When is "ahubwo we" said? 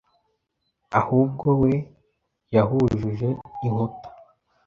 0.99-1.73